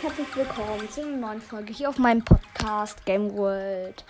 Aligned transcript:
herzlich 0.00 0.34
willkommen 0.36 0.88
zu 0.90 1.02
einer 1.02 1.16
neuen 1.16 1.40
Folge 1.40 1.72
hier 1.72 1.88
auf 1.88 1.98
meinem 1.98 2.24
Podcast 2.24 3.04
Game 3.04 3.36
World. 3.36 4.04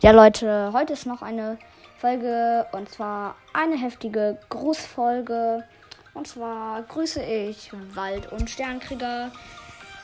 Ja, 0.00 0.12
Leute, 0.12 0.70
heute 0.72 0.92
ist 0.92 1.06
noch 1.06 1.22
eine 1.22 1.58
Folge 1.98 2.66
und 2.72 2.88
zwar 2.88 3.34
eine 3.52 3.76
heftige 3.76 4.38
Grußfolge. 4.48 5.64
Und 6.14 6.28
zwar 6.28 6.82
grüße 6.82 7.22
ich 7.22 7.72
Wald- 7.94 8.30
und 8.32 8.48
Sternkrieger. 8.48 9.32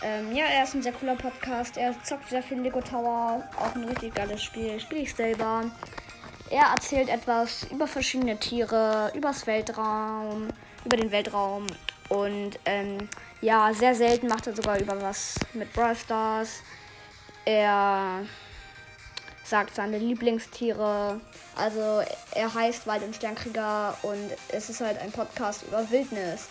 Ähm, 0.02 0.34
ja, 0.34 0.46
er 0.46 0.64
ist 0.64 0.74
ein 0.74 0.82
sehr 0.82 0.92
cooler 0.92 1.16
Podcast. 1.16 1.76
Er 1.76 1.94
zockt 2.02 2.28
sehr 2.28 2.42
viel 2.42 2.60
Lego 2.60 2.80
Tower. 2.80 3.42
Auch 3.56 3.74
ein 3.74 3.84
richtig 3.84 4.14
geiles 4.14 4.42
Spiel. 4.42 4.80
Spiele 4.80 5.02
ich 5.02 5.14
selber. 5.14 5.64
Er 6.50 6.64
erzählt 6.74 7.08
etwas 7.08 7.64
über 7.70 7.86
verschiedene 7.86 8.36
Tiere, 8.36 9.12
übers 9.14 9.47
Weltraum, 9.47 10.48
über 10.84 10.97
den 10.97 11.12
Weltraum. 11.12 11.66
Und 12.10 12.59
ähm, 12.66 13.09
ja, 13.41 13.73
sehr 13.73 13.95
selten 13.95 14.28
macht 14.28 14.46
er 14.46 14.55
sogar 14.55 14.78
über 14.78 15.00
was 15.00 15.37
mit 15.55 15.73
Brawl 15.73 15.96
Stars. 15.96 16.60
Er 17.46 18.27
sagt 19.45 19.74
seine 19.74 19.98
Lieblingstiere. 19.98 21.20
Also 21.56 22.02
er 22.34 22.55
heißt 22.55 22.86
Wald- 22.86 23.02
und 23.02 23.16
Sternkrieger 23.16 23.96
und 24.02 24.30
es 24.48 24.70
ist 24.70 24.80
halt 24.80 24.98
ein 24.98 25.12
Podcast 25.12 25.64
über 25.66 25.88
Wildnis. 25.91 26.48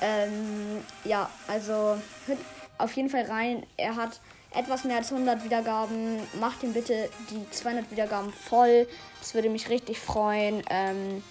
Ähm, 0.00 0.82
ja, 1.04 1.28
also 1.48 1.98
hört 2.26 2.38
auf 2.78 2.92
jeden 2.92 3.10
Fall 3.10 3.24
rein. 3.24 3.66
Er 3.76 3.96
hat 3.96 4.20
etwas 4.52 4.84
mehr 4.84 4.96
als 4.96 5.12
100 5.12 5.44
Wiedergaben. 5.44 6.20
Macht 6.40 6.62
ihm 6.62 6.72
bitte 6.72 7.08
die 7.30 7.48
200 7.50 7.90
Wiedergaben 7.90 8.32
voll. 8.32 8.86
Das 9.20 9.34
würde 9.34 9.50
mich 9.50 9.68
richtig 9.68 9.98
freuen. 9.98 10.62
Ähm, 10.70 11.22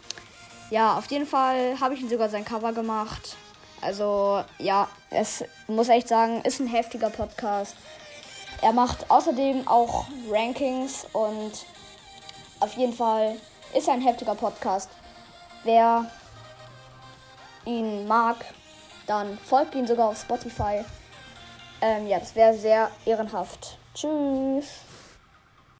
ja, 0.70 0.98
auf 0.98 1.08
jeden 1.08 1.26
Fall 1.26 1.80
habe 1.80 1.96
ich 1.96 2.02
ihm 2.02 2.10
sogar 2.10 2.30
sein 2.30 2.46
Cover 2.46 2.74
gemacht. 2.74 3.38
Also 3.82 4.44
ja, 4.58 4.88
es 5.10 5.44
muss 5.68 5.90
echt 5.90 6.08
sagen, 6.08 6.42
ist 6.42 6.60
ein 6.60 6.68
heftiger 6.68 7.10
Podcast. 7.10 7.76
Er 8.62 8.74
macht 8.74 9.10
außerdem 9.10 9.68
auch 9.68 10.06
Rankings 10.30 11.08
und 11.14 11.52
auf 12.60 12.74
jeden 12.74 12.94
Fall 12.94 13.38
ist 13.74 13.88
er 13.88 13.94
ein 13.94 14.02
heftiger 14.02 14.36
Podcast. 14.36 14.90
Wer 15.64 16.12
ihn 17.66 18.08
mag, 18.08 18.38
dann 19.08 19.38
folgt 19.38 19.76
ihn 19.76 19.88
sogar 19.88 20.10
auf 20.10 20.20
Spotify. 20.20 20.84
Ähm, 21.82 22.08
ja, 22.08 22.20
das 22.20 22.36
wäre 22.36 22.54
sehr 22.54 22.92
ehrenhaft. 23.06 23.78
Tschüss. 23.94 24.89